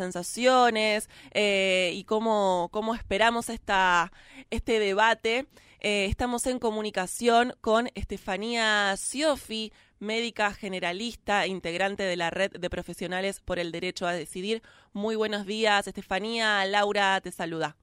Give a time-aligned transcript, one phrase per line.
[0.00, 4.10] sensaciones eh, y cómo, cómo esperamos esta,
[4.50, 5.46] este debate.
[5.80, 13.40] Eh, estamos en comunicación con Estefanía Siofi, médica generalista, integrante de la red de profesionales
[13.40, 14.62] por el derecho a decidir.
[14.92, 16.64] Muy buenos días, Estefanía.
[16.64, 17.76] Laura te saluda.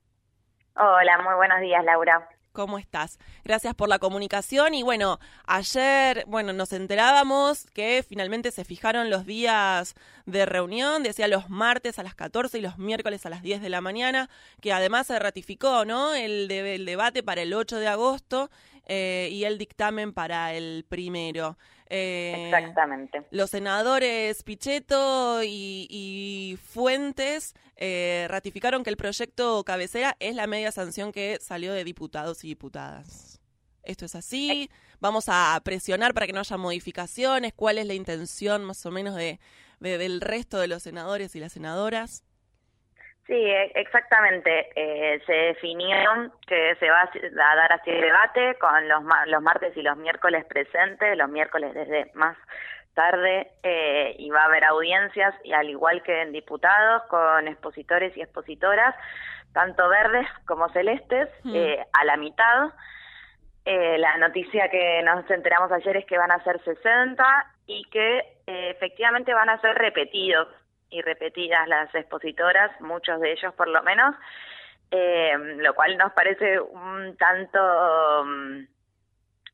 [0.76, 2.28] Hola, muy buenos días, Laura.
[2.58, 3.20] ¿Cómo estás?
[3.44, 9.28] Gracias por la comunicación y bueno, ayer, bueno, nos enterábamos que finalmente se fijaron los
[9.28, 9.94] días
[10.26, 13.70] de reunión, decía los martes a las 14 y los miércoles a las 10 de
[13.70, 14.28] la mañana,
[14.60, 16.16] que además se ratificó, ¿no?
[16.16, 18.50] El, el debate para el 8 de agosto
[18.88, 21.60] eh, y el dictamen para el primero.
[21.90, 23.26] Eh, Exactamente.
[23.32, 31.12] Los senadores Pichetto y, Fuentes eh, ratificaron que el proyecto cabecera es la media sanción
[31.12, 33.40] que salió de diputados y diputadas.
[33.84, 34.70] Esto es así.
[35.00, 37.54] Vamos a presionar para que no haya modificaciones.
[37.54, 39.40] ¿Cuál es la intención más o menos de
[39.80, 42.24] del resto de los senadores y las senadoras?
[43.28, 44.70] Sí, e, exactamente.
[44.76, 49.76] Eh, se definió que se va a dar así el debate con los, los martes
[49.76, 52.38] y los miércoles presentes, los miércoles desde más
[52.94, 58.16] tarde, eh, y va a haber audiencias, y al igual que en diputados, con expositores
[58.18, 58.96] y expositoras,
[59.54, 61.56] tanto verdes como celestes, mm.
[61.56, 62.72] eh, a la mitad.
[63.66, 67.24] Eh, la noticia que nos enteramos ayer es que van a ser 60
[67.68, 70.48] y que eh, efectivamente van a ser repetidos
[70.90, 74.16] y repetidas las expositoras, muchos de ellos por lo menos,
[74.92, 78.66] eh, lo cual nos parece un tanto mm,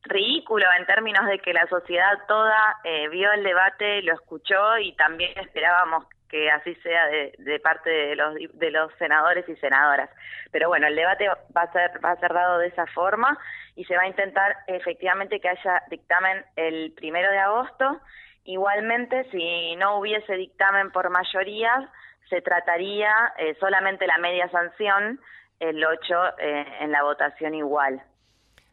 [0.03, 4.93] ridículo en términos de que la sociedad toda eh, vio el debate, lo escuchó y
[4.95, 10.09] también esperábamos que así sea de, de, parte de los de los senadores y senadoras.
[10.51, 13.37] Pero bueno, el debate va a ser va a ser dado de esa forma
[13.75, 18.01] y se va a intentar efectivamente que haya dictamen el primero de agosto
[18.45, 21.89] Igualmente, si no hubiese dictamen por mayoría,
[22.29, 25.19] se trataría eh, solamente la media sanción,
[25.59, 28.03] el 8 eh, en la votación igual.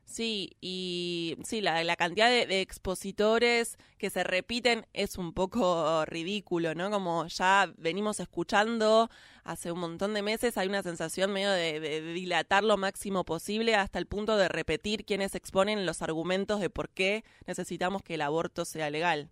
[0.04, 6.90] Sí, y sí, la, cantidad de, expositores que se repiten es un poco ridículo, ¿no?
[6.90, 9.08] Como ya venimos escuchando
[9.44, 13.76] hace un montón de meses, hay una sensación medio de, de dilatar lo máximo posible
[13.76, 18.22] hasta el punto de repetir quienes exponen los argumentos de por qué necesitamos que el
[18.22, 19.30] aborto sea legal.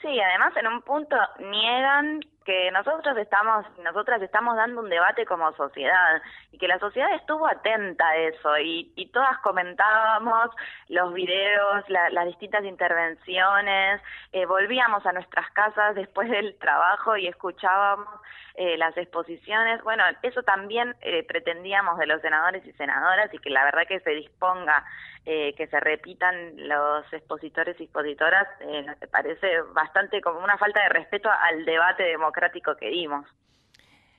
[0.00, 5.52] Sí, además en un punto niegan que nosotros estamos, nosotras estamos dando un debate como
[5.52, 10.48] sociedad y que la sociedad estuvo atenta a eso y, y todas comentábamos
[10.88, 14.00] los videos, las distintas intervenciones,
[14.32, 18.08] eh, volvíamos a nuestras casas después del trabajo y escuchábamos
[18.54, 19.82] eh, las exposiciones.
[19.82, 24.00] Bueno, eso también eh, pretendíamos de los senadores y senadoras y que la verdad que
[24.00, 24.86] se disponga
[25.28, 28.48] que se repitan los expositores y expositoras
[28.86, 32.37] nos parece bastante como una falta de respeto al debate democrático
[32.78, 33.26] que dimos.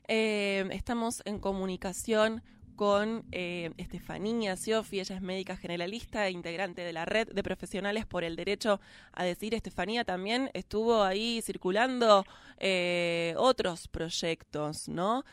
[0.07, 2.41] Eh, estamos en comunicación
[2.75, 8.05] con eh, Estefanía Siofi, ella es médica generalista e integrante de la red de profesionales
[8.05, 8.79] por el derecho
[9.11, 9.53] a decir.
[9.53, 12.23] Estefanía también estuvo ahí circulando
[12.57, 15.25] eh, otros proyectos, ¿no?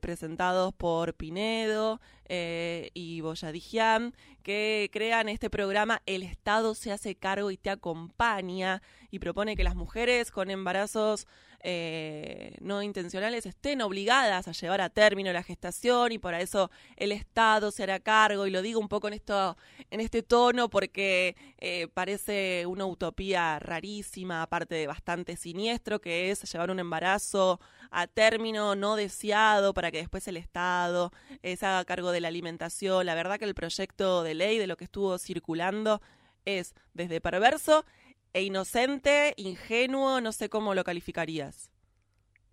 [0.00, 7.56] Presentados por Pinedo y Boyadigian, que crean este programa El Estado se hace cargo y
[7.56, 11.26] te acompaña y propone que las mujeres con embarazos
[11.60, 17.10] eh, no intencionales estén obligadas a llevar a término la gestación y por eso el
[17.10, 18.46] Estado se hará cargo.
[18.46, 19.56] Y lo digo un poco en esto
[19.90, 26.50] en este tono porque eh, parece una utopía rarísima aparte de bastante siniestro que es
[26.50, 31.10] llevar un embarazo a término no deseado para que después el Estado
[31.42, 34.66] eh, se haga cargo de la alimentación la verdad que el proyecto de ley de
[34.66, 36.00] lo que estuvo circulando
[36.44, 37.84] es desde perverso
[38.32, 41.70] e inocente, ingenuo, no sé cómo lo calificarías.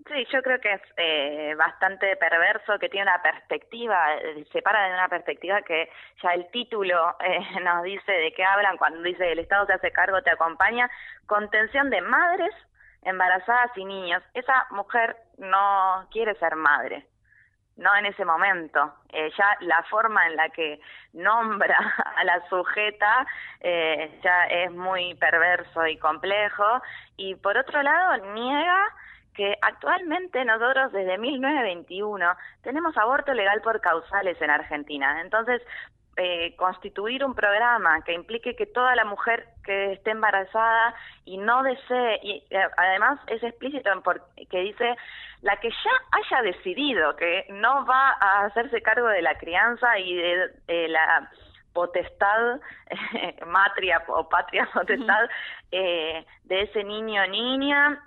[0.08, 4.88] Sí, yo creo que es eh, bastante perverso, que tiene una perspectiva, eh, se para
[4.88, 5.90] de una perspectiva que
[6.22, 9.92] ya el título eh, nos dice de qué hablan cuando dice el Estado se hace
[9.92, 10.90] cargo, te acompaña,
[11.26, 12.54] contención de madres
[13.06, 14.22] embarazadas y niños.
[14.34, 17.08] Esa mujer no quiere ser madre,
[17.78, 18.94] no en ese momento.
[19.10, 20.82] Eh, ya la forma en la que
[21.14, 21.78] nombra
[22.18, 23.26] a la sujeta
[23.62, 26.82] eh, ya es muy perverso y complejo.
[27.16, 28.94] Y por otro lado, niega
[29.36, 32.26] que actualmente nosotros desde 1921
[32.64, 35.22] tenemos aborto legal por causales en Argentina.
[35.22, 35.62] Entonces,
[36.18, 40.96] eh, constituir un programa que implique que toda la mujer que esté embarazada
[41.26, 44.02] y no desee, y eh, además es explícito en
[44.48, 44.96] que dice
[45.42, 50.16] la que ya haya decidido que no va a hacerse cargo de la crianza y
[50.16, 51.30] de, la
[51.74, 52.62] potestad
[53.48, 55.30] matria o patria potestad
[55.72, 58.02] eh, de ese niño o niña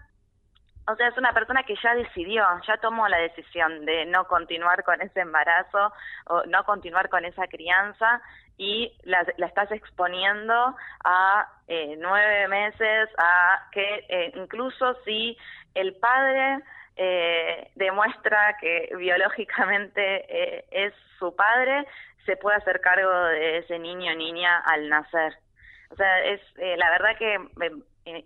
[0.90, 4.84] o sea, es una persona que ya decidió, ya tomó la decisión de no continuar
[4.84, 5.92] con ese embarazo
[6.26, 8.22] o no continuar con esa crianza
[8.56, 10.74] y la, estás exponiendo
[11.04, 15.36] a eh, nueve meses, a que eh, incluso si
[15.74, 16.60] el padre
[16.96, 21.86] eh, demuestra que biológicamente es su padre,
[22.24, 25.34] se puede hacer cargo de ese niño o niña al nacer.
[25.90, 27.70] O sea, es la verdad que eh,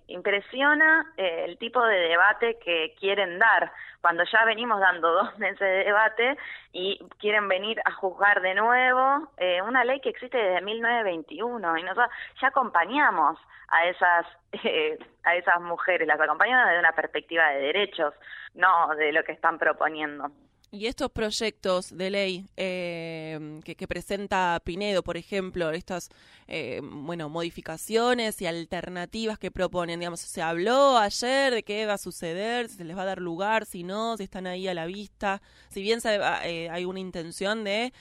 [0.06, 5.60] impresiona eh, el tipo de debate que quieren dar, cuando ya venimos dando dos meses
[5.60, 6.36] de debate
[6.72, 11.82] y quieren venir a juzgar de nuevo eh, una ley que existe desde 1921 y
[11.82, 13.38] nosotros ya acompañamos
[13.68, 14.26] a esas
[15.24, 18.14] a esas mujeres, las acompañamos desde una perspectiva de derechos,
[18.54, 20.30] no de lo que están proponiendo.
[20.74, 26.08] Y estos proyectos de ley eh, que, presenta Pinedo, por ejemplo, estas
[26.48, 31.98] eh, bueno modificaciones y alternativas que proponen, digamos, se habló ayer de qué va a
[31.98, 34.86] suceder, si se les va a dar lugar, si no, si están ahí a la
[34.86, 35.42] vista.
[35.68, 37.92] Si bien eh, hay una intención de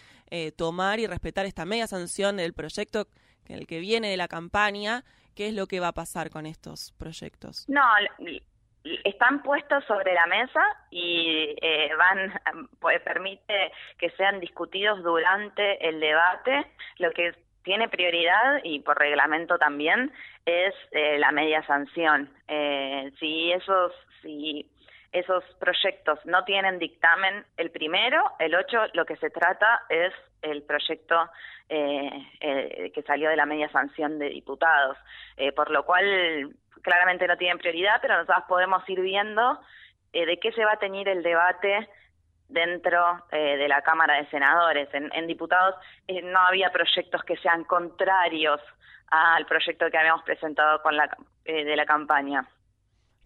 [0.55, 3.09] tomar y respetar esta media sanción del proyecto
[3.47, 5.03] en el que viene de la campaña,
[5.35, 7.65] ¿qué es lo que va a pasar con estos proyectos?
[7.67, 7.81] No,
[8.83, 12.33] están puestos sobre la mesa y eh, van
[12.79, 16.65] pues, permite que sean discutidos durante el debate.
[16.97, 17.33] Lo que
[17.63, 20.11] tiene prioridad y por reglamento también
[20.45, 22.29] es eh, la media sanción.
[22.47, 24.67] Eh, si esos si
[25.11, 30.63] esos proyectos no tienen dictamen el primero el ocho lo que se trata es el
[30.63, 31.29] proyecto
[31.69, 34.97] eh, que salió de la media sanción de diputados.
[35.55, 36.51] Por lo cual
[36.81, 39.59] claramente no tienen prioridad, pero nosotros podemos ir viendo
[40.13, 41.87] eh, de qué se va a tener el debate
[42.49, 44.89] dentro eh, de la Cámara de Senadores.
[44.93, 45.75] En, diputados
[46.07, 48.59] eh, no había proyectos que sean contrarios
[49.07, 51.09] al proyecto que habíamos presentado con la,
[51.45, 52.45] de la campaña.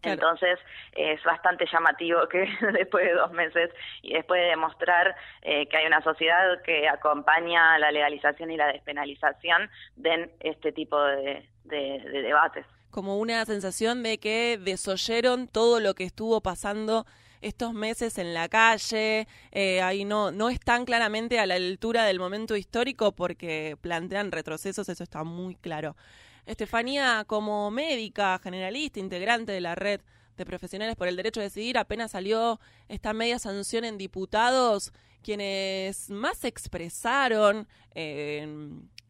[0.04, 0.60] Entonces
[0.92, 3.72] es bastante llamativo que después de dos meses
[4.04, 9.68] y después de demostrar que hay una sociedad que acompaña la legalización y la despenalización,
[9.96, 16.39] den este tipo de debates como una sensación de que desoyeron todo lo que estuvo
[16.39, 17.06] pasando
[17.42, 22.19] estos meses en la calle, eh, ahí no, no están claramente a la altura del
[22.19, 25.97] momento histórico porque plantean retrocesos, eso está muy claro.
[26.45, 30.00] Estefanía, como médica, generalista, integrante de la red
[30.38, 36.09] de profesionales por el derecho a decidir, apenas salió esta media sanción en diputados, quienes
[36.09, 38.48] más expresaron eh,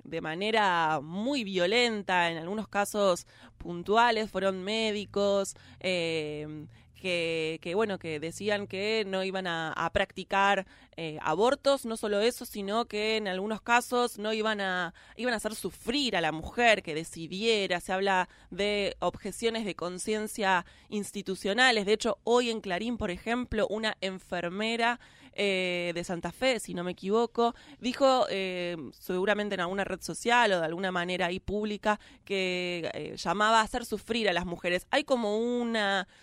[0.05, 8.19] de manera muy violenta, en algunos casos puntuales, fueron médicos, eh, que, que, bueno, que
[8.19, 10.65] decían que no iban a, practicar
[10.97, 15.37] eh, abortos, no solo eso, sino que en algunos casos no iban a, iban a
[15.37, 21.93] hacer sufrir a la mujer que decidiera, se habla de objeciones de conciencia institucionales, de
[21.93, 24.99] hecho hoy en Clarín, por ejemplo, una enfermera
[25.37, 30.53] eh, de Santa Fe, si no me equivoco, dijo eh, seguramente en alguna red social
[30.53, 34.87] o de alguna manera ahí pública que eh, llamaba a hacer sufrir a las mujeres.
[34.91, 35.77] Hay como un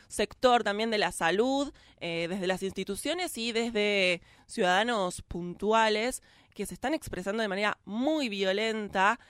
[0.08, 6.22] sector también de la salud desde las instituciones y desde ciudadanos puntuales
[6.52, 9.20] que se están expresando de manera muy violenta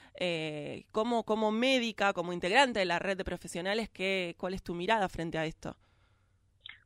[0.91, 5.09] como, como médica, como integrante de la red de profesionales, que, ¿cuál es tu mirada
[5.09, 5.77] frente a esto?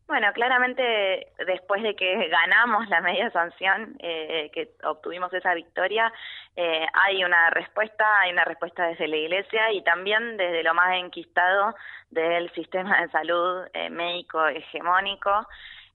[0.07, 6.13] Bueno, claramente después de que ganamos la media sanción, eh, que obtuvimos esa victoria,
[6.55, 10.95] eh, hay una respuesta, hay una respuesta desde la Iglesia y también desde lo más
[10.95, 11.75] enquistado
[12.11, 15.49] del sistema de salud eh, médico hegemónico,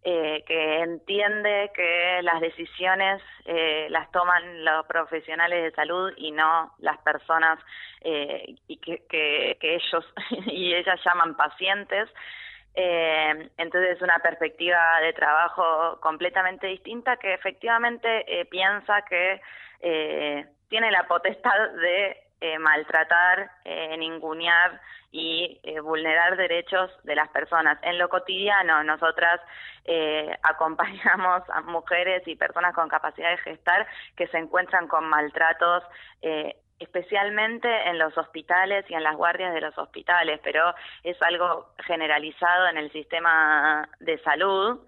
[0.03, 3.21] que entiende que las decisiones
[3.89, 7.59] las toman los profesionales de salud y no las personas
[8.03, 10.03] y que, que ellos
[10.47, 12.09] y ellas llaman pacientes.
[12.73, 19.41] Eh, entonces es una perspectiva de trabajo completamente distinta que efectivamente eh, piensa que
[19.81, 24.79] eh, tiene la potestad de eh, maltratar, eh, ningunear
[25.11, 27.77] y vulnerar derechos de las personas.
[27.81, 29.41] En lo cotidiano, nosotras
[30.43, 33.85] acompañamos a mujeres y personas con capacidad de gestar
[34.15, 35.83] que se encuentran con maltratos
[36.81, 40.73] especialmente en los hospitales y en las guardias de los hospitales, pero
[41.03, 44.79] es algo generalizado en el sistema de salud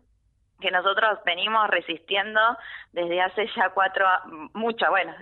[0.60, 2.40] que nosotros venimos resistiendo
[2.94, 4.06] desde hace ya cuatro,
[4.54, 5.14] mucha, bueno,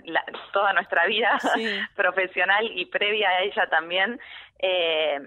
[0.52, 1.38] toda nuestra vida
[1.96, 4.20] profesional y previa a ella también,
[4.60, 5.18] eh,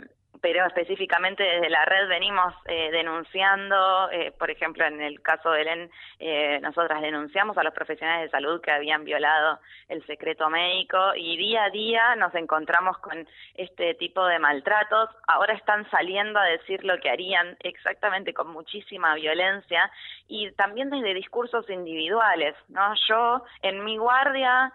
[0.46, 5.62] pero específicamente desde la red venimos eh, denunciando, eh, por ejemplo, en el caso de
[5.64, 9.60] Elen, eh, nosotras denunciamos a los profesionales de salud que habían violado
[9.90, 15.10] el secreto médico y día a día nos encontramos con este tipo de maltratos.
[15.26, 19.92] Ahora están saliendo a decir lo que harían exactamente con muchísima violencia
[20.28, 22.94] y también desde discursos individuales, ¿no?
[23.10, 24.72] Yo en mi guardia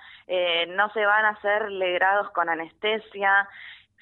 [0.69, 3.49] no se van a hacer legrados con anestesia,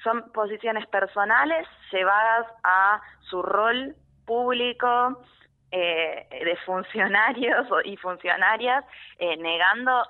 [0.02, 3.94] son posiciones personales llevadas a su rol
[4.26, 5.22] público
[5.70, 8.84] eh, de funcionarios y funcionarias
[9.18, 10.06] eh, negando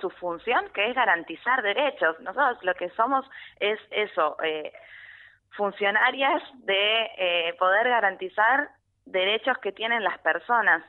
[0.00, 2.18] su función que es garantizar derechos.
[2.20, 3.26] Nosotros lo que somos
[3.60, 4.72] es eso, eh,
[5.50, 8.70] funcionarias de poder garantizar
[9.06, 10.82] derechos que tienen las personas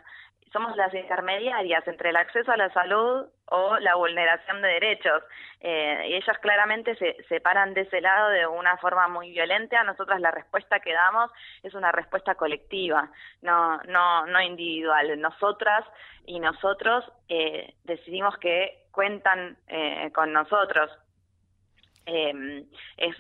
[0.52, 5.24] somos las intermediarias entre el acceso a la salud o la vulneración de derechos.
[5.62, 9.84] Eh, y ellas claramente se, se paran de ese lado de una forma muy violenta.
[9.84, 11.32] Nosotras la respuesta que damos
[11.64, 13.10] es una respuesta colectiva,
[13.42, 15.20] no, no, no individual.
[15.20, 15.86] Nosotras
[16.26, 20.92] y nosotros eh, decidimos que cuentan eh, con nosotros
[22.08, 22.64] eh,
[22.96, 23.16] es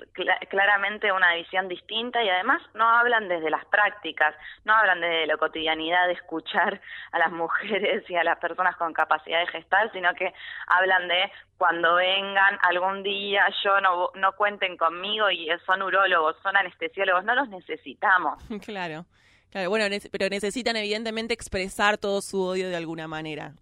[0.49, 5.35] claramente una visión distinta y además no hablan desde las prácticas, no hablan desde la
[5.35, 6.79] cotidianidad de escuchar
[7.11, 10.33] a las mujeres y a las personas con capacidad de gestar, sino que
[10.67, 16.55] hablan de cuando vengan algún día, yo no, no cuenten conmigo y son urólogos, son
[16.55, 18.41] anestesiólogos, no los necesitamos.
[18.67, 19.05] Claro,
[19.49, 23.53] claro, bueno, pero necesitan evidentemente expresar todo su odio de alguna manera.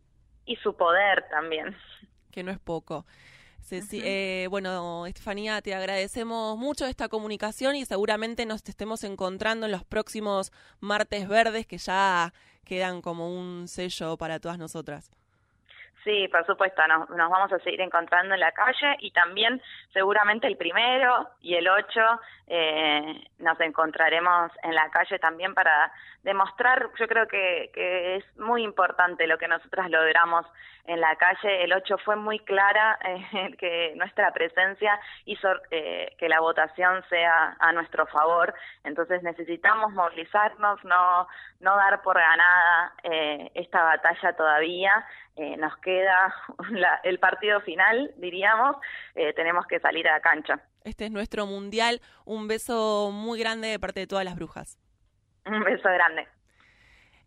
[0.46, 1.76] Y su poder también.
[2.32, 3.06] Que no es poco.
[3.72, 9.84] Eh, bueno, Estefanía, te agradecemos mucho esta comunicación y seguramente nos estemos encontrando en los
[9.84, 12.32] próximos martes verdes que ya
[12.64, 15.12] quedan como un sello para todas nosotras.
[16.06, 19.60] Sí, por supuesto, nos, vamos a seguir encontrando en la calle y también
[19.92, 22.02] seguramente el primero y el ocho
[22.46, 25.92] eh, nos encontraremos en la calle también para
[26.26, 30.46] demostrar, yo creo que, que, es muy importante lo que nosotras logramos
[30.86, 31.64] en la calle.
[31.64, 37.56] El 8 fue muy clara eh, que nuestra presencia hizo eh, que la votación sea
[37.60, 38.56] a nuestro favor.
[38.84, 41.28] Entonces necesitamos movilizarnos, no,
[41.60, 45.06] no dar por ganada eh, esta batalla todavía.
[45.36, 46.34] Eh, nos queda
[46.72, 48.78] la, el partido final, diríamos.
[49.14, 50.60] Eh, tenemos que salir a la cancha.
[50.84, 52.02] Este es nuestro mundial.
[52.26, 54.80] Un beso muy grande de parte de todas las brujas.
[55.46, 56.28] Un beso grande.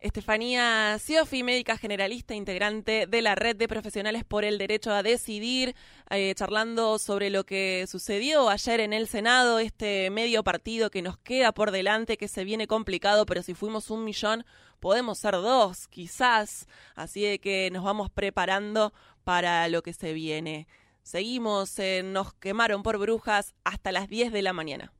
[0.01, 5.75] Estefanía Siofi, médica generalista, integrante de la Red de Profesionales por el Derecho a Decidir,
[6.09, 11.17] eh, charlando sobre lo que sucedió ayer en el Senado, este medio partido que nos
[11.17, 14.45] queda por delante, que se viene complicado, pero si fuimos un millón,
[14.79, 16.67] podemos ser dos, quizás.
[16.95, 18.93] Así de que nos vamos preparando
[19.25, 20.67] para lo que se viene.
[21.03, 24.93] Seguimos, Nos quemaron por brujas hasta las 10 de la mañana.